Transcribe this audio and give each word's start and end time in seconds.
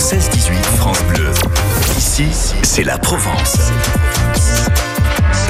16-18 0.00 0.62
France 0.78 1.02
Bleu. 1.04 1.28
Ici, 1.98 2.24
c'est 2.62 2.84
la 2.84 2.96
Provence. 2.96 3.58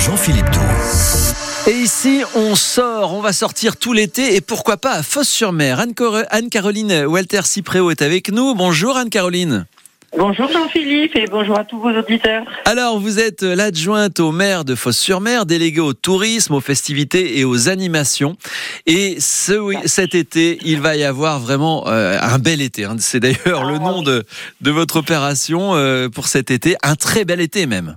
Jean-Philippe 0.01 0.51
Doux. 0.51 1.71
Et 1.71 1.75
ici, 1.75 2.25
on 2.35 2.57
sort, 2.57 3.15
on 3.15 3.21
va 3.21 3.33
sortir 3.33 3.77
tout 3.77 3.93
l'été 3.93 4.35
et 4.35 4.41
pourquoi 4.41 4.77
pas 4.77 4.95
à 4.95 5.03
Fosse-sur-Mer. 5.05 5.79
Anne-Caroline 6.31 7.05
Walter 7.07 7.43
Cipréo 7.45 7.93
est 7.93 8.03
avec 8.03 8.33
nous. 8.33 8.57
Bonjour 8.57 8.97
Anne-Caroline. 8.97 9.67
Bonjour 10.19 10.51
Jean-Philippe 10.51 11.15
et 11.15 11.27
bonjour 11.31 11.57
à 11.57 11.65
tous 11.65 11.79
vos 11.79 11.91
auditeurs. 11.91 12.45
Alors, 12.65 12.99
vous 12.99 13.21
êtes 13.21 13.43
l'adjointe 13.43 14.19
au 14.19 14.33
maire 14.33 14.65
de 14.65 14.75
Fosse-sur-Mer, 14.75 15.47
déléguée 15.47 15.81
au 15.81 15.93
tourisme, 15.93 16.55
aux 16.55 16.61
festivités 16.61 17.39
et 17.39 17.45
aux 17.45 17.69
animations. 17.69 18.37
Et 18.87 19.21
ce, 19.21 19.73
cet 19.87 20.17
été, 20.17 20.59
il 20.65 20.81
va 20.81 20.97
y 20.97 21.05
avoir 21.05 21.39
vraiment 21.39 21.87
euh, 21.87 22.19
un 22.21 22.39
bel 22.41 22.61
été. 22.61 22.85
Hein. 22.85 22.97
C'est 22.99 23.21
d'ailleurs 23.21 23.65
le 23.65 23.79
nom 23.79 24.03
de, 24.03 24.25
de 24.61 24.71
votre 24.73 24.97
opération 24.97 25.77
euh, 25.77 26.09
pour 26.09 26.27
cet 26.27 26.51
été. 26.51 26.75
Un 26.83 26.97
très 26.97 27.25
bel 27.25 27.41
été 27.41 27.67
même 27.67 27.97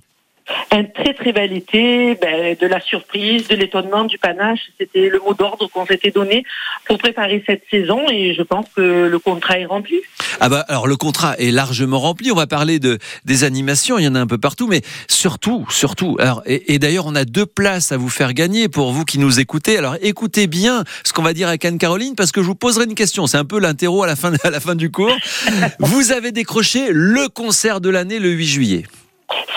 un 0.72 0.84
très 0.84 1.14
très 1.14 1.32
bel 1.32 1.54
été, 1.54 2.16
ben, 2.16 2.56
de 2.60 2.68
la 2.68 2.82
surprise, 2.82 3.48
de 3.48 3.56
l'étonnement, 3.56 4.04
du 4.04 4.18
panache. 4.18 4.60
C'était 4.80 5.10
le 5.10 5.20
mot 5.20 5.34
d'ordre 5.34 5.68
qu'on 5.68 5.86
s'était 5.86 6.12
donné 6.12 6.44
pour 6.86 6.98
préparer 6.98 7.44
cette 7.46 7.64
saison 7.70 8.02
et 8.10 8.34
je 8.34 8.42
pense 8.42 8.66
que 8.76 9.08
le 9.08 9.20
contrat 9.20 9.60
est 9.60 9.66
rempli. 9.66 9.98
Ah 10.40 10.50
bah 10.50 10.66
alors 10.68 10.88
le 10.88 10.96
contrat 10.96 11.36
est 11.38 11.52
largement 11.52 12.00
rempli. 12.00 12.32
On 12.32 12.36
va 12.36 12.48
parler 12.48 12.80
de 12.80 12.98
des 13.26 13.44
animations, 13.44 13.98
il 13.98 14.06
y 14.06 14.08
en 14.08 14.16
a 14.16 14.20
un 14.20 14.28
peu 14.28 14.38
partout, 14.38 14.68
mais 14.68 14.82
surtout, 15.08 15.66
surtout. 15.70 16.18
Alors 16.20 16.42
et, 16.46 16.80
d'ailleurs 16.80 17.05
on 17.05 17.16
a 17.16 17.26
deux 17.26 17.46
places 17.46 17.91
à 17.91 17.98
vous 17.98 18.10
faire 18.10 18.34
gagner 18.34 18.68
pour 18.68 18.91
vous 18.91 19.05
qui 19.05 19.20
nous 19.20 19.40
écoutez. 19.40 19.78
Alors 19.78 19.96
écoutez 20.02 20.48
bien 20.48 20.84
ce 21.04 21.14
qu'on 21.14 21.24
va 21.24 21.34
dire 21.34 21.48
à 21.48 21.54
Anne 21.64 21.78
Caroline 21.78 22.16
parce 22.16 22.32
que 22.32 22.41
je 22.41 22.48
vous 22.48 22.55
poserai 22.55 22.86
une 22.86 22.96
question. 22.96 23.28
C'est 23.28 23.38
un 23.38 23.46
peu 23.46 23.60
l'interro 23.60 24.04
à 24.04 24.08
la 24.08 24.16
fin 24.16 24.34
à 24.44 24.50
la 24.50 24.60
fin 24.60 24.76
du 24.76 24.91
cours. 24.91 25.16
vous 25.80 26.12
avez 26.12 26.32
décroché 26.32 26.88
le 26.91 27.30
concert 27.30 27.80
de 27.80 27.90
l'année 27.90 28.20
le 28.20 28.30
8 28.30 28.46
juillet. 28.46 28.84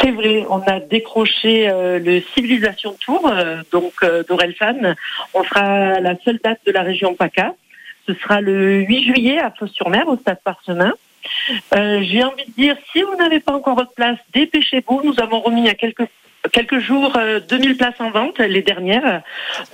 C'est 0.00 0.10
vrai, 0.10 0.44
on 0.48 0.60
a 0.60 0.80
décroché 0.80 1.68
euh, 1.68 1.98
le 1.98 2.20
Civilisation 2.34 2.96
Tour, 3.00 3.28
euh, 3.28 3.62
donc 3.72 3.92
euh. 4.02 4.22
On 5.34 5.44
sera 5.44 6.00
la 6.00 6.16
seule 6.24 6.38
date 6.42 6.60
de 6.66 6.72
la 6.72 6.82
région 6.82 7.14
PACA. 7.14 7.54
Ce 8.06 8.14
sera 8.14 8.40
le 8.40 8.80
8 8.80 9.04
juillet 9.04 9.38
à 9.38 9.50
Fos-sur-Mer, 9.50 10.06
au 10.08 10.16
Stade 10.16 10.40
Parchemin. 10.44 10.92
J'ai 11.72 12.22
envie 12.22 12.44
de 12.46 12.52
dire, 12.56 12.76
si 12.92 13.02
vous 13.02 13.16
n'avez 13.16 13.40
pas 13.40 13.52
encore 13.52 13.74
votre 13.74 13.92
place, 13.94 14.18
dépêchez-vous. 14.32 15.02
Nous 15.04 15.18
avons 15.20 15.40
remis 15.40 15.68
à 15.68 15.74
quelques 15.74 16.06
quelques 16.52 16.78
jours 16.78 17.12
2000 17.48 17.70
euh, 17.70 17.74
places 17.74 17.94
en 17.98 18.10
vente, 18.10 18.38
les 18.38 18.62
dernières. 18.62 19.22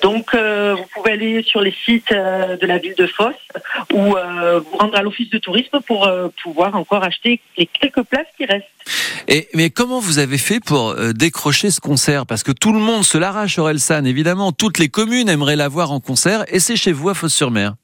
Donc, 0.03 0.35
euh, 0.35 0.75
vous 0.75 0.85
pouvez 0.95 1.13
aller 1.13 1.43
sur 1.43 1.61
les 1.61 1.75
sites 1.85 2.13
euh, 2.13 2.57
de 2.57 2.67
la 2.67 2.79
ville 2.79 2.95
de 2.97 3.07
Fosse 3.07 3.35
ou 3.93 4.15
vous 4.15 4.77
rendre 4.79 4.97
à 4.97 5.03
l'office 5.03 5.31
de 5.31 5.39
tourisme 5.39 5.81
pour 5.87 6.11
pouvoir 6.43 6.75
encore 6.77 7.03
acheter 7.05 7.41
les 7.57 7.67
quelques 7.67 8.03
places 8.03 8.27
qui 8.37 8.45
restent. 8.45 8.67
Et, 9.29 9.49
mais 9.55 9.71
comment 9.71 10.01
vous 10.01 10.19
avez 10.19 10.39
fait 10.39 10.61
pour 10.61 10.95
décrocher 11.15 11.71
ce 11.71 11.81
concert? 11.81 12.27
Parce 12.27 12.43
que 12.43 12.53
tout 12.53 12.73
le 12.73 12.79
monde 12.79 13.05
se 13.05 13.19
l'arrache, 13.19 13.59
Orelsan, 13.59 14.05
évidemment. 14.05 14.53
Toutes 14.53 14.79
les 14.79 14.89
communes 14.89 15.29
aimeraient 15.29 15.57
la 15.57 15.69
voir 15.69 15.93
en 15.93 16.01
concert 16.01 16.45
et 16.49 16.59
c'est 16.59 16.77
chez 16.77 16.93
vous 16.93 17.09
à 17.09 17.15
Fosse-sur-Mer. 17.15 17.75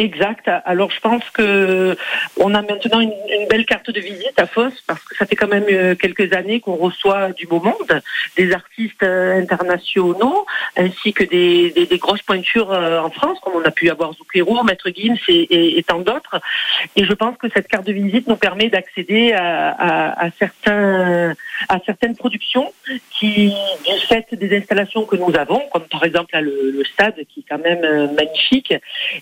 Exact. 0.00 0.50
Alors 0.64 0.90
je 0.90 0.98
pense 1.00 1.28
que 1.28 1.94
on 2.38 2.54
a 2.54 2.62
maintenant 2.62 3.00
une, 3.00 3.12
belle 3.50 3.66
carte 3.66 3.90
de 3.90 4.00
visite 4.00 4.38
à 4.38 4.46
Foss 4.46 4.72
parce 4.86 5.04
que 5.04 5.14
ça 5.14 5.26
fait 5.26 5.36
quand 5.36 5.48
même 5.48 5.66
euh, 5.70 5.94
quelques 5.94 6.32
années 6.32 6.60
qu'on 6.60 6.76
reçoit 6.76 7.32
du 7.32 7.46
beau 7.46 7.60
monde, 7.60 8.00
des 8.34 8.52
artistes 8.54 9.02
euh, 9.02 9.42
internationaux 9.42 10.46
ainsi 10.76 11.12
que 11.12 11.24
des, 11.24 11.98
grosses 11.98 12.22
pointures 12.22 12.72
euh, 12.72 13.00
en 13.00 13.10
France 13.10 13.38
comme 13.42 13.54
on 13.56 13.64
a 13.64 13.70
pu 13.70 13.90
avoir 13.90 14.14
Zucchero, 14.14 14.62
Maître 14.62 14.88
Gims 14.88 15.18
et, 15.28 15.84
tant 15.86 15.98
d'autres. 15.98 16.40
Et 16.96 17.04
je 17.04 17.12
pense 17.12 17.36
que 17.36 17.48
cette 17.54 17.68
carte 17.68 17.84
de 17.86 17.92
visite 17.92 18.26
nous 18.26 18.36
permet 18.36 18.70
d'accéder 18.70 19.34
à 19.34 20.30
certaines 20.38 22.16
productions 22.16 22.72
qui 23.10 23.52
du 23.86 24.06
fait 24.08 24.26
des 24.32 24.56
installations 24.56 25.04
que 25.04 25.16
nous 25.16 25.34
avons, 25.36 25.62
comme 25.72 25.84
par 25.88 26.04
exemple 26.04 26.38
le, 26.38 26.70
le 26.70 26.84
stade 26.84 27.16
qui 27.28 27.40
est 27.40 27.44
quand 27.48 27.58
même 27.58 28.14
magnifique 28.14 28.72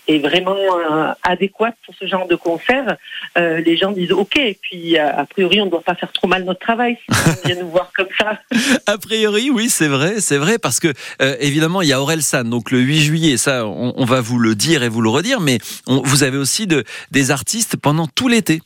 et 0.07 0.19
vraiment 0.19 0.68
euh, 0.77 1.13
adéquate 1.23 1.75
pour 1.85 1.95
ce 1.99 2.05
genre 2.07 2.27
de 2.27 2.35
concert, 2.35 2.97
euh, 3.37 3.59
les 3.61 3.77
gens 3.77 3.91
disent 3.91 4.11
OK. 4.11 4.37
Et 4.37 4.57
puis, 4.61 4.97
euh, 4.97 5.09
a 5.11 5.25
priori, 5.25 5.61
on 5.61 5.65
ne 5.65 5.71
doit 5.71 5.81
pas 5.81 5.95
faire 5.95 6.11
trop 6.11 6.27
mal 6.27 6.43
notre 6.43 6.59
travail 6.59 6.97
si 7.09 7.19
on 7.43 7.47
vient 7.47 7.61
nous 7.61 7.69
voir 7.69 7.91
comme 7.95 8.07
ça. 8.17 8.39
a 8.87 8.97
priori, 8.97 9.49
oui, 9.49 9.69
c'est 9.69 9.87
vrai, 9.87 10.19
c'est 10.19 10.37
vrai, 10.37 10.57
parce 10.57 10.79
que 10.79 10.93
évidemment, 11.39 11.81
il 11.81 11.89
y 11.89 11.93
a 11.93 12.01
Aurel 12.01 12.21
San, 12.21 12.49
donc 12.49 12.71
le 12.71 12.79
8 12.79 12.99
juillet, 12.99 13.37
ça, 13.37 13.65
on, 13.65 14.05
va 14.05 14.21
vous 14.21 14.39
le 14.39 14.55
dire 14.55 14.83
et 14.83 14.89
vous 14.89 15.01
le 15.01 15.09
redire, 15.09 15.39
mais 15.39 15.59
vous 15.87 16.23
avez 16.23 16.37
aussi 16.37 16.67
de, 16.67 16.83
des 17.11 17.31
artistes 17.31 17.77
pendant 17.77 18.07
tout 18.07 18.27
l'été. 18.27 18.61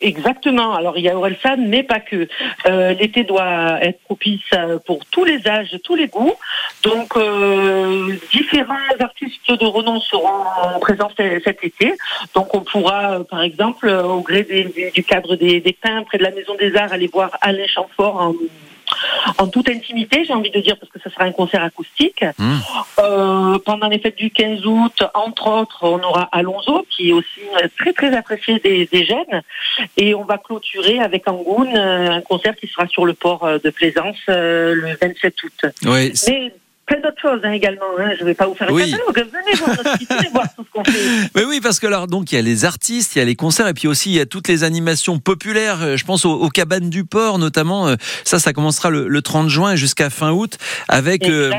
Exactement. 0.00 0.74
Alors 0.74 0.96
il 0.96 1.04
y 1.04 1.08
a 1.10 1.16
Orelsan, 1.16 1.56
mais 1.58 1.82
pas 1.82 2.00
que. 2.00 2.26
Euh, 2.66 2.94
L'été 2.94 3.24
doit 3.24 3.78
être 3.82 4.00
propice 4.00 4.40
euh, 4.54 4.78
pour 4.86 5.04
tous 5.06 5.24
les 5.24 5.46
âges, 5.46 5.76
tous 5.84 5.94
les 5.94 6.08
goûts. 6.08 6.34
Donc 6.82 7.16
euh, 7.16 8.14
différents 8.32 8.74
artistes 8.98 9.50
de 9.50 9.66
renom 9.66 10.00
seront 10.00 10.80
présents 10.80 11.10
cet 11.16 11.62
été. 11.62 11.94
Donc 12.34 12.54
on 12.54 12.60
pourra, 12.60 13.18
euh, 13.18 13.24
par 13.24 13.42
exemple, 13.42 13.88
au 13.88 14.20
gré 14.20 14.42
du 14.94 15.04
cadre 15.04 15.36
des, 15.36 15.60
des 15.60 15.72
peintres 15.72 16.06
près 16.06 16.18
de 16.18 16.22
la 16.22 16.30
Maison 16.30 16.54
des 16.54 16.74
Arts, 16.76 16.92
aller 16.92 17.10
voir 17.12 17.30
Alain 17.42 17.66
Chamfort 17.66 18.16
en 18.20 18.34
en 19.38 19.48
toute 19.48 19.68
intimité, 19.68 20.24
j'ai 20.24 20.32
envie 20.32 20.50
de 20.50 20.60
dire, 20.60 20.76
parce 20.78 20.90
que 20.90 20.98
ce 21.00 21.10
sera 21.10 21.24
un 21.24 21.32
concert 21.32 21.62
acoustique. 21.62 22.24
Mmh. 22.38 22.56
Euh, 22.98 23.58
pendant 23.64 23.88
les 23.88 23.98
fêtes 23.98 24.16
du 24.16 24.30
15 24.30 24.66
août, 24.66 25.02
entre 25.14 25.48
autres, 25.48 25.78
on 25.82 26.02
aura 26.02 26.28
Alonso, 26.32 26.86
qui 26.90 27.10
est 27.10 27.12
aussi 27.12 27.40
très 27.78 27.92
très 27.92 28.14
apprécié 28.14 28.58
des, 28.58 28.86
des 28.86 29.04
jeunes. 29.04 29.42
Et 29.96 30.14
on 30.14 30.24
va 30.24 30.38
clôturer 30.38 31.00
avec 31.00 31.28
Angoun 31.28 31.68
euh, 31.74 32.10
un 32.10 32.20
concert 32.20 32.56
qui 32.56 32.66
sera 32.66 32.86
sur 32.86 33.06
le 33.06 33.14
port 33.14 33.44
euh, 33.44 33.58
de 33.62 33.70
Plaisance 33.70 34.18
le 34.28 34.96
27 35.00 35.34
août. 35.44 35.66
Oui, 35.84 36.12
plein 36.90 37.00
d'autres 37.00 37.20
choses 37.20 37.40
hein, 37.44 37.52
également. 37.52 37.86
Hein. 37.98 38.10
Je 38.16 38.22
ne 38.22 38.26
vais 38.26 38.34
pas 38.34 38.46
vous 38.46 38.54
faire 38.54 38.68
un 38.68 38.72
oui. 38.72 38.90
catalogue. 38.90 39.30
Venez 39.32 39.56
voir 39.56 39.70
notre 39.70 39.98
site, 39.98 40.12
venez 40.12 40.30
voir 40.32 40.46
tout 40.56 40.64
ce 40.64 40.70
qu'on 40.72 40.84
fait. 40.84 41.30
Mais 41.34 41.44
oui, 41.44 41.60
parce 41.62 41.78
que 41.78 41.86
alors 41.86 42.08
donc 42.08 42.32
il 42.32 42.34
y 42.34 42.38
a 42.38 42.42
les 42.42 42.64
artistes, 42.64 43.14
il 43.14 43.20
y 43.20 43.22
a 43.22 43.24
les 43.24 43.36
concerts 43.36 43.68
et 43.68 43.74
puis 43.74 43.88
aussi 43.88 44.10
il 44.10 44.16
y 44.16 44.20
a 44.20 44.26
toutes 44.26 44.48
les 44.48 44.64
animations 44.64 45.18
populaires. 45.18 45.82
Euh, 45.82 45.96
je 45.96 46.04
pense 46.04 46.24
aux, 46.24 46.48
cabanes 46.48 46.90
du 46.90 47.04
port 47.04 47.38
notamment. 47.38 47.88
Euh, 47.88 47.96
ça, 48.24 48.38
ça 48.38 48.52
commencera 48.52 48.90
le, 48.90 49.20
30 49.22 49.48
juin 49.48 49.76
jusqu'à 49.76 50.10
fin 50.10 50.32
août 50.32 50.58
avec 50.88 51.28
euh, 51.28 51.52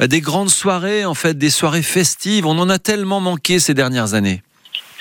des 0.00 0.20
grandes 0.20 0.50
soirées 0.50 1.04
en 1.04 1.14
fait, 1.14 1.36
des 1.38 1.50
soirées 1.50 1.82
festives. 1.82 2.46
On 2.46 2.58
en 2.58 2.68
a 2.68 2.78
tellement 2.78 3.20
manqué 3.20 3.58
ces 3.58 3.74
dernières 3.74 4.14
années. 4.14 4.42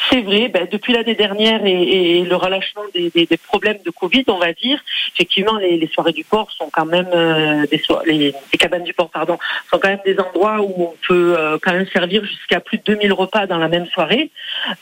C'est 0.10 0.22
vrai, 0.22 0.48
ben, 0.48 0.68
depuis 0.72 0.94
l'année 0.94 1.16
dernière 1.16 1.66
et, 1.66 2.22
le 2.22 2.36
relâchement 2.36 2.82
des, 2.94 3.28
problèmes 3.48 3.80
de 3.86 3.92
Covid, 3.92 4.24
on 4.28 4.38
va 4.38 4.54
dire, 4.54 4.82
effectivement, 5.14 5.58
les, 5.58 5.90
soirées 5.94 6.14
du 6.14 6.24
port 6.24 6.52
sont 6.52 6.70
quand 6.72 6.86
même 6.86 7.10
euh, 7.14 7.66
des 7.68 7.82
les, 8.06 8.34
cabanes 8.58 8.84
du 8.84 8.94
port, 8.94 9.10
pardon, 9.10 9.38
sont 9.70 9.80
quand 9.80 9.90
même 9.90 10.00
des 10.06 10.18
endroits 10.20 10.62
où 10.62 10.84
on 10.84 10.96
peut 11.08 11.36
euh, 11.38 11.58
quand 11.62 11.74
même 11.74 11.88
servir 11.88 12.24
jusqu'à 12.26 12.60
plus 12.60 12.78
de 12.78 12.84
2000 12.84 13.14
repas 13.14 13.48
dans 13.48 13.58
la 13.58 13.68
même 13.68 13.86
soirée, 13.88 14.32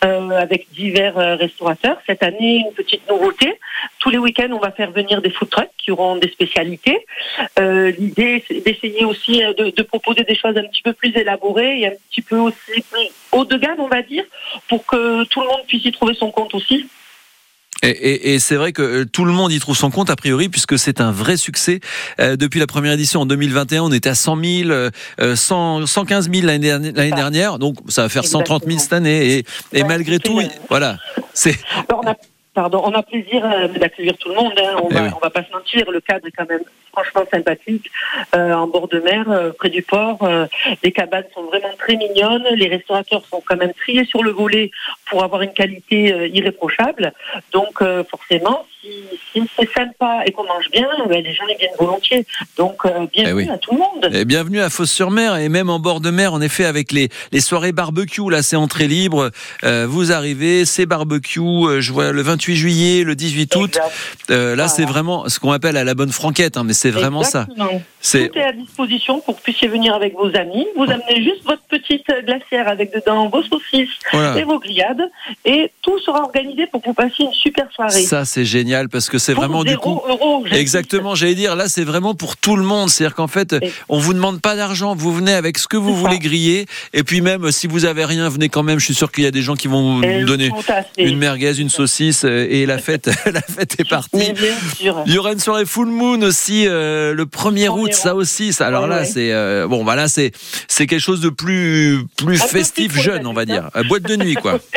euh, 0.04 0.30
avec 0.30 0.68
divers 0.72 1.16
restaurateurs. 1.16 1.98
Cette 2.08 2.24
année, 2.24 2.64
une 2.66 2.74
petite 2.74 3.08
nouveauté. 3.10 3.60
Tous 4.00 4.10
les 4.10 4.18
week-ends, 4.18 4.52
on 4.52 4.60
va 4.60 4.72
faire 4.72 4.92
venir 4.92 5.22
des 5.22 5.32
food 5.32 5.50
trucks 5.50 5.70
qui 5.78 5.92
auront 5.92 6.16
des 6.16 6.30
spécialités. 6.30 7.06
L'idée, 7.58 8.44
c'est 8.48 8.62
d'essayer 8.62 9.06
aussi 9.06 9.42
de, 9.58 9.72
de, 9.76 9.84
proposer 9.84 10.24
des 10.24 10.36
choses 10.36 10.58
un 10.58 10.64
petit 10.64 10.82
peu 10.82 10.94
plus 10.94 11.16
élaborées 11.16 11.82
et 11.82 11.88
un 11.88 11.94
petit 12.10 12.22
peu 12.22 12.38
aussi 12.38 12.84
haut 13.32 13.46
de 13.46 13.58
gamme, 13.58 13.80
on 13.80 13.88
va 13.88 14.02
dire, 14.02 14.24
pour 14.68 14.86
que 14.86 15.24
tout 15.26 15.42
le 15.42 15.48
monde 15.48 15.62
puisse 15.68 15.86
y 15.86 15.92
trouver 15.92 16.14
son 16.14 16.32
compte 16.32 16.54
aussi. 16.54 16.88
Et, 17.82 18.40
c'est 18.40 18.56
vrai 18.56 18.74
que 18.74 18.82
euh, 18.82 19.06
tout 19.06 19.24
le 19.24 19.32
monde 19.32 19.54
y 19.54 19.60
trouve 19.60 19.78
son 19.78 19.90
compte 19.90 20.10
a 20.10 20.18
priori 20.18 20.50
puisque 20.50 20.78
c'est 20.78 21.00
un 21.00 21.12
vrai 21.12 21.38
succès. 21.38 21.80
Euh, 22.20 22.36
depuis 22.36 22.60
la 22.60 22.68
première 22.68 22.92
édition 22.92 23.22
en 23.22 23.26
2021, 23.26 23.84
on 23.84 23.92
était 23.94 24.10
à 24.10 24.16
100 24.16 24.44
000, 24.44 24.90
115 25.36 26.30
000 26.30 26.46
l'année 26.46 27.12
dernière, 27.12 27.58
donc 27.58 27.78
ça 27.88 28.04
va 28.04 28.10
faire 28.10 28.26
130 28.26 28.66
000 28.66 28.80
cette 28.80 28.94
année. 28.94 29.46
Et, 29.72 29.84
malgré 29.84 30.20
tout, 30.20 30.42
voilà, 30.70 30.98
c'est. 31.34 31.58
Pardon, 32.60 32.82
on 32.84 32.92
a 32.92 33.02
plaisir 33.04 33.42
euh, 33.46 33.70
d'accueillir 33.70 34.18
tout 34.18 34.28
le 34.28 34.36
monde. 34.36 34.52
Hein. 34.58 34.76
On, 34.84 34.90
eh 34.92 34.94
va, 34.94 35.04
va 35.24 35.30
pas 35.30 35.46
se 35.46 35.52
mentir, 35.54 35.90
le 35.90 36.02
cadre 36.02 36.28
est 36.28 36.32
quand 36.32 36.50
même 36.50 36.60
franchement 36.92 37.24
sympathique. 37.32 37.86
Euh, 38.36 38.52
en 38.52 38.68
bord 38.68 38.90
de 38.90 39.00
mer, 39.00 39.32
euh, 39.32 39.52
près 39.58 39.70
du 39.70 39.82
port, 39.82 40.28
les 40.84 40.92
cabanes 40.92 41.24
sont 41.34 41.44
vraiment 41.44 41.74
très 41.78 41.96
mignonnes. 41.96 42.44
Les 42.56 42.68
restaurateurs 42.68 43.24
sont 43.32 43.42
quand 43.48 43.56
même 43.56 43.72
triés 43.82 44.04
sur 44.04 44.24
le 44.24 44.32
volet 44.32 44.72
pour 45.10 45.24
avoir 45.24 45.42
une 45.42 45.54
qualité 45.54 46.30
irréprochable. 46.34 47.14
Donc 47.54 47.82
forcément, 48.10 48.66
si, 48.82 48.90
si 49.34 49.44
c'est 49.58 49.70
sympa 49.74 50.24
et 50.26 50.32
qu'on 50.32 50.44
mange 50.46 50.70
bien, 50.72 50.88
ben, 51.08 51.24
les 51.24 51.34
gens 51.34 51.44
ils 51.50 51.58
viennent 51.58 51.72
volontiers. 51.80 52.26
Donc 52.58 52.86
euh, 52.86 53.06
bienvenue 53.14 53.44
Eh 53.44 53.48
oui. 53.48 53.50
à 53.50 53.58
tout 53.58 53.72
le 53.74 53.78
monde. 53.80 54.14
Et 54.14 54.26
bienvenue 54.26 54.60
à 54.62 54.70
Fos-sur-Mer 54.70 55.36
et 55.38 55.50
même 55.50 55.70
en 55.70 55.80
bord 55.80 56.02
de 56.02 56.10
mer, 56.10 56.34
en 56.34 56.42
effet, 56.42 56.66
avec 56.66 56.92
les, 56.92 57.10
les 57.32 57.42
soirées 57.42 57.72
barbecue. 57.72 58.30
Là, 58.30 58.42
c'est 58.42 58.56
entrée 58.56 58.88
libre. 58.88 59.32
Euh, 59.64 59.86
vous 59.88 60.12
arrivez, 60.12 60.66
c'est 60.66 60.86
barbecue. 60.86 61.40
euh, 61.40 61.82
Je 61.82 61.92
vois 61.94 62.12
le 62.12 62.22
28 62.22 62.49
juillet, 62.56 63.04
le 63.04 63.16
18 63.16 63.56
août. 63.56 63.78
Euh, 64.30 64.50
là, 64.50 64.54
Voilà. 64.56 64.68
c'est 64.68 64.86
vraiment 64.86 65.28
ce 65.30 65.40
qu'on 65.40 65.52
appelle 65.52 65.78
à 65.78 65.84
la 65.84 65.94
bonne 65.96 66.12
franquette, 66.12 66.58
hein, 66.58 66.64
mais 66.66 66.74
c'est 66.74 66.92
vraiment 66.92 67.24
ça. 67.24 67.48
C'est 68.02 68.30
Tout 68.30 68.38
est 68.38 68.44
à 68.44 68.52
disposition 68.54 69.20
pour 69.20 69.36
que 69.36 69.40
vous 69.40 69.44
puissiez 69.44 69.68
venir 69.68 69.94
avec 69.94 70.14
vos 70.16 70.34
amis. 70.36 70.66
Vous 70.78 70.84
amenez 70.84 71.22
juste 71.24 71.44
votre 71.46 71.62
petite 71.64 72.06
glacière 72.26 72.68
avec 72.68 72.94
dedans 72.94 73.28
vos 73.28 73.44
saucisses 73.44 73.90
voilà. 74.14 74.38
et 74.40 74.44
vos 74.44 74.58
grillades. 74.60 75.02
Et 75.46 75.72
tout 75.82 76.00
sera 76.00 76.22
organisé 76.24 76.66
pour 76.68 76.82
que 76.82 76.88
vous 76.88 76.94
passiez 76.94 77.26
une 77.26 77.34
super 77.34 77.68
soirée. 77.74 78.02
Ça, 78.04 78.24
c'est 78.26 78.46
génial 78.46 78.88
parce 78.90 79.10
que 79.10 79.18
c'est 79.18 79.34
Pour 79.34 79.44
vraiment 79.44 79.64
du 79.64 79.78
coup. 79.78 80.00
euro, 80.08 80.42
j'insiste. 80.46 80.62
Exactement, 80.62 81.16
j'allais 81.16 81.36
dire, 81.36 81.56
là 81.56 81.68
c'est 81.68 81.84
vraiment 81.84 82.14
pour 82.16 82.38
tout 82.38 82.56
le 82.56 82.64
monde. 82.64 82.90
C'est-à-dire 82.90 83.16
qu'en 83.16 83.28
fait, 83.28 83.54
Et- 83.54 83.72
on 83.90 84.00
vous 84.00 84.14
demande 84.14 84.40
pas 84.42 84.56
d'argent, 84.56 84.96
vous 84.96 85.14
venez 85.14 85.34
avec 85.34 85.58
ce 85.58 85.68
que 85.68 85.78
vous 85.78 85.94
voulez 85.96 86.14
ça. 86.14 86.20
griller. 86.20 86.66
Et 86.94 87.04
puis 87.04 87.20
même 87.22 87.52
si 87.52 87.68
vous 87.68 87.86
avez 87.86 88.06
rien, 88.06 88.30
venez 88.30 88.48
quand 88.50 88.64
même. 88.64 88.80
Je 88.80 88.86
suis 88.86 88.96
sûr 88.96 89.12
qu'il 89.12 89.24
y 89.26 89.28
a 89.28 89.32
des 89.32 89.42
gens 89.42 89.56
qui 89.56 89.68
vont 89.68 90.02
Et 90.04 90.22
vous 90.22 90.26
donner 90.26 90.52
une 90.98 91.18
merguez, 91.18 91.60
une 91.60 91.70
saucisse 91.70 92.24
et 92.30 92.66
la 92.66 92.78
fête, 92.80 93.08
la 93.26 93.42
fête 93.42 93.80
est 93.80 93.90
partie. 93.90 94.34
Il 94.82 95.14
y 95.14 95.18
aura 95.18 95.34
une 95.34 95.40
soirée 95.40 95.66
full 95.66 95.88
moon 95.88 96.22
aussi 96.22 96.66
euh, 96.68 97.14
le 97.14 97.26
1er 97.26 97.70
août, 97.70 97.94
ça 97.94 98.16
aussi. 98.16 98.54
Ça, 98.54 98.68
alors 98.68 98.84
Ouais, 98.84 98.90
là, 98.90 98.98
ouais. 99.00 99.06
c'est 99.06 99.32
euh, 99.34 99.68
bon, 99.68 99.84
bah 99.84 99.96
là, 99.96 100.08
c'est 100.08 100.32
c'est 100.68 100.88
quelque 100.88 101.00
chose 101.02 101.22
de 101.22 101.30
plus 101.30 102.00
plus 102.18 102.42
Un 102.42 102.46
peu 102.46 102.50
festif, 102.50 102.94
plus 102.94 103.02
jeune, 103.02 103.26
on 103.28 103.34
va 103.34 103.46
dire. 103.46 103.70
Euh, 103.76 103.84
Boîte 103.84 104.04
de 104.04 104.16
nuit, 104.16 104.36
quoi. 104.36 104.60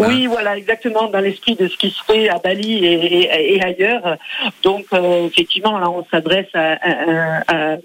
Oui, 0.00 0.26
voilà, 0.26 0.56
exactement, 0.58 1.08
dans 1.08 1.20
l'esprit 1.20 1.54
de 1.54 1.68
ce 1.68 1.76
qui 1.76 1.90
se 1.90 2.02
fait 2.04 2.28
à 2.28 2.38
Bali 2.38 2.84
et, 2.84 2.94
et- 2.94 3.54
et 3.54 3.62
ailleurs. 3.62 4.16
Donc, 4.64 4.86
euh, 4.92 5.26
effectivement, 5.28 5.78
là, 5.78 5.88
on 5.88 6.04
s'adresse 6.10 6.48
à, 6.52 6.72
à- 6.72 7.42
à- 7.74 7.76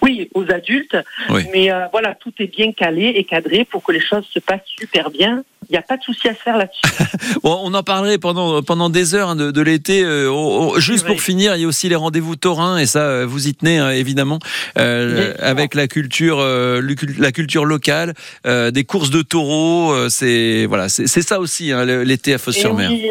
oui, 0.00 0.30
aux 0.32 0.50
adultes. 0.50 0.96
Oui. 1.28 1.42
Mais 1.52 1.70
euh, 1.70 1.80
voilà, 1.92 2.14
tout 2.14 2.32
est 2.38 2.46
bien 2.46 2.72
calé 2.72 3.08
et 3.14 3.24
cadré 3.24 3.66
pour 3.66 3.82
que 3.82 3.92
les 3.92 4.00
choses 4.00 4.24
se 4.32 4.38
passent 4.38 4.60
super 4.78 5.10
bien. 5.10 5.44
Il 5.68 5.72
n'y 5.72 5.78
a 5.78 5.82
pas 5.82 5.96
de 5.98 6.02
souci 6.02 6.28
à 6.28 6.34
se 6.34 6.40
faire 6.40 6.56
là-dessus. 6.56 6.80
Bon, 7.42 7.60
on 7.62 7.74
en 7.74 7.82
parlerait 7.82 8.18
pendant, 8.18 8.62
pendant 8.62 8.88
des 8.90 9.14
heures 9.14 9.28
hein, 9.30 9.36
de, 9.36 9.50
de 9.50 9.60
l'été. 9.60 10.02
Euh, 10.02 10.30
on- 10.30 10.78
juste 10.80 11.06
pour 11.06 11.20
finir, 11.20 11.54
il 11.56 11.62
y 11.62 11.64
a 11.64 11.68
aussi 11.68 11.88
les 11.88 11.94
rendez-vous 11.94 12.36
taurins, 12.36 12.78
et 12.78 12.86
ça, 12.86 13.00
euh, 13.00 13.26
vous 13.26 13.48
y 13.48 13.54
tenez 13.54 13.78
hein, 13.78 13.90
évidemment, 13.90 14.38
euh, 14.78 15.34
avec 15.40 15.74
la 15.74 15.86
culture, 15.88 16.38
euh, 16.40 16.80
la 17.18 17.32
culture 17.32 17.64
locale, 17.64 18.14
euh, 18.46 18.70
des 18.70 18.84
courses 18.84 19.10
de 19.10 19.22
taureaux. 19.22 19.92
euh, 19.92 20.08
c'est 20.08 20.66
voilà, 20.66 20.88
c'est 20.88 21.06
ça 21.22 21.38
aussi 21.40 21.70
hein, 21.72 21.84
l'été 21.84 22.34
à 22.34 22.38
Fos-sur-Mer. 22.38 22.90
oui, 22.90 23.10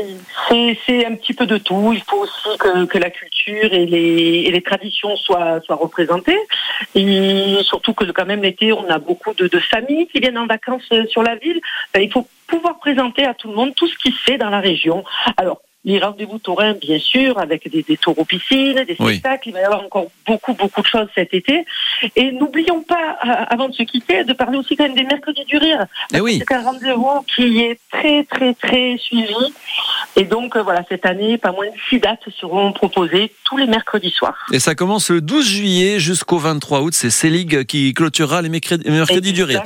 c'est- 0.49 0.77
c'est 0.85 1.05
un 1.05 1.15
petit 1.15 1.33
peu 1.33 1.45
de 1.45 1.57
tout. 1.57 1.93
Il 1.93 2.01
faut 2.07 2.17
aussi 2.23 2.57
que, 2.59 2.85
que 2.85 2.97
la 2.97 3.09
culture 3.09 3.71
et 3.73 3.85
les, 3.85 4.43
et 4.47 4.51
les 4.51 4.61
traditions 4.61 5.15
soient, 5.17 5.59
soient 5.65 5.75
représentées. 5.75 6.37
Surtout 7.63 7.93
que 7.93 8.05
quand 8.11 8.25
même 8.25 8.41
l'été, 8.41 8.73
on 8.73 8.89
a 8.89 8.99
beaucoup 8.99 9.33
de, 9.33 9.47
de 9.47 9.59
familles 9.59 10.07
qui 10.07 10.19
viennent 10.19 10.37
en 10.37 10.47
vacances 10.47 10.87
euh, 10.91 11.05
sur 11.07 11.23
la 11.23 11.35
ville. 11.35 11.59
Ben, 11.93 12.01
il 12.01 12.11
faut 12.11 12.27
pouvoir 12.47 12.79
présenter 12.79 13.25
à 13.25 13.33
tout 13.33 13.49
le 13.49 13.55
monde 13.55 13.75
tout 13.75 13.87
ce 13.87 13.97
qui 13.97 14.11
se 14.11 14.21
fait 14.21 14.37
dans 14.37 14.49
la 14.49 14.59
région. 14.59 15.03
Alors, 15.37 15.61
les 15.85 15.99
rendez-vous 15.99 16.37
taurins, 16.39 16.73
bien 16.73 16.99
sûr, 16.99 17.39
avec 17.39 17.69
des, 17.71 17.81
des 17.83 17.95
taureaux 17.97 18.25
piscines, 18.25 18.83
des 18.85 18.95
Oui. 18.99 19.13
spectacles. 19.17 19.49
Il 19.49 19.53
va 19.53 19.61
y 19.61 19.63
avoir 19.63 19.83
encore 19.83 20.07
beaucoup, 20.25 20.53
beaucoup 20.53 20.81
de 20.81 20.87
choses 20.87 21.07
cet 21.15 21.33
été. 21.33 21.65
Et 22.15 22.31
n'oublions 22.33 22.81
pas, 22.81 23.17
euh, 23.25 23.45
avant 23.49 23.69
de 23.69 23.73
se 23.73 23.83
quitter, 23.83 24.23
de 24.25 24.33
parler 24.33 24.57
aussi 24.57 24.75
quand 24.75 24.83
même 24.83 24.95
des 24.95 25.03
mercredis 25.05 25.45
du 25.45 25.57
rire. 25.57 25.85
Eh 26.13 26.19
oui. 26.19 26.43
C'est 26.45 26.53
un 26.55 26.61
rendez-vous 26.61 27.23
qui 27.33 27.59
est 27.59 27.79
très, 27.91 28.23
très, 28.25 28.53
très 28.53 28.97
suivi. 28.97 29.33
Et 30.17 30.25
donc, 30.25 30.55
euh, 30.55 30.61
voilà, 30.63 30.83
cette 30.89 31.05
année, 31.05 31.37
pas 31.37 31.51
moins 31.53 31.67
de 31.67 31.71
six 31.89 31.99
dates 31.99 32.19
seront 32.39 32.73
proposées 32.73 33.31
tous 33.45 33.57
les 33.57 33.67
mercredis 33.67 34.11
soirs. 34.11 34.35
Et 34.51 34.59
ça 34.59 34.75
commence 34.75 35.09
le 35.09 35.21
12 35.21 35.47
juillet 35.47 35.99
jusqu'au 35.99 36.37
23 36.37 36.81
août. 36.81 36.93
C'est 36.93 37.09
Célig 37.09 37.65
qui 37.65 37.93
clôturera 37.93 38.41
les 38.41 38.49
mercredis, 38.49 39.31
du 39.31 39.43
rire. 39.43 39.63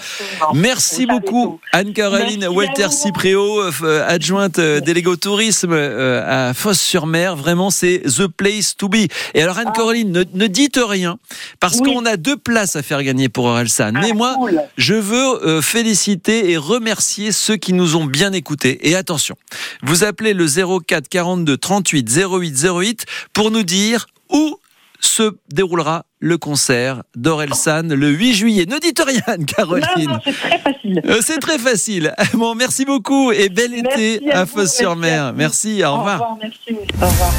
Merci 0.54 1.06
Vous 1.06 1.20
beaucoup. 1.20 1.60
Anne-Caroline 1.72 2.42
Merci 2.42 2.46
à 2.46 2.52
Walter 2.52 2.84
vous. 2.86 2.92
Cipréo, 2.92 3.62
euh, 3.84 4.06
adjointe 4.08 4.60
déléguée 4.60 5.08
au 5.10 5.16
tourisme 5.16 5.74
euh, 6.02 6.50
à 6.50 6.54
Fos-sur-Mer. 6.54 7.36
Vraiment, 7.36 7.70
c'est 7.70 8.00
the 8.06 8.28
place 8.28 8.76
to 8.76 8.90
be. 8.90 9.08
Et 9.34 9.42
alors, 9.42 9.58
Anne-Caroline, 9.60 10.12
ne, 10.12 10.24
ne 10.34 10.48
dites 10.48 10.80
rien, 10.84 11.18
parce 11.60 11.78
Oui. 11.80 11.94
qu'on 11.94 12.06
a 12.06 12.18
deux 12.18 12.38
places 12.38 12.76
à 12.76 12.82
faire 12.84 13.04
gagner 13.04 13.30
pour 13.30 13.46
Orelsan. 13.46 13.92
Mais 13.94 14.10
Ah, 14.12 14.16
moi, 14.16 14.36
cool. 14.38 14.62
je 14.78 14.96
veux 14.96 15.46
euh, 15.48 15.62
féliciter 15.62 16.52
et 16.52 16.58
remercier 16.58 17.32
ceux 17.32 17.56
qui 17.58 17.74
nous 17.74 17.96
ont 17.96 18.06
bien 18.06 18.34
écoutés. 18.34 18.90
Et 18.90 18.96
attention, 18.96 19.36
vous 19.84 20.04
appelez 20.04 20.34
le 20.34 20.48
04 20.48 21.08
42 21.10 21.58
38 21.58 22.10
08 22.10 22.66
08 22.66 23.06
pour 23.34 23.52
nous 23.52 23.64
dire 23.64 24.08
où 24.32 24.58
se 25.00 25.32
déroulera 25.52 26.06
le 26.22 26.38
concert 26.38 27.02
d'Orelsan 27.16 27.90
le 27.90 28.10
8 28.10 28.34
juillet. 28.36 28.66
Ne 28.68 28.80
dites 28.80 29.02
rien, 29.06 29.44
Caroline. 29.58 30.08
non, 30.08 30.20
c'est 30.24 30.34
très 30.34 30.60
facile. 30.60 31.02
Euh, 31.06 31.20
C'est 31.22 31.40
très 31.40 31.58
facile. 31.58 32.14
Bon, 32.36 32.56
merci 32.56 32.86
beaucoup 32.86 33.32
et 33.32 33.50
bel 33.50 33.72
Merci 33.72 34.16
été 34.16 34.32
à 34.32 34.42
à 34.42 34.46
Fos-sur-Mer. 34.46 35.34
merci 35.36 35.70
Merci, 35.78 35.84
au 35.86 35.98
revoir. 35.98 36.38
merci. 36.42 36.78
Au 37.02 37.06
revoir. 37.08 37.32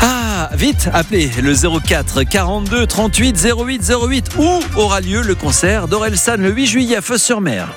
Ah, 0.00 0.50
vite, 0.54 0.88
appelez 0.92 1.30
le 1.42 1.54
04 1.80 2.22
42 2.24 2.86
38 2.86 3.46
08 3.58 3.92
08 4.06 4.24
où 4.38 4.60
aura 4.80 5.00
lieu 5.00 5.22
le 5.22 5.34
concert 5.34 5.88
d'Orelsan 5.88 6.36
le 6.38 6.50
8 6.50 6.66
juillet 6.66 6.96
à 6.96 7.00
Fos-sur-Mer. 7.02 7.68